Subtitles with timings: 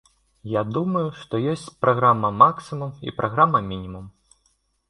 [0.51, 4.09] Я думаю, што ёсць праграма-максімум і праграма-мінімум.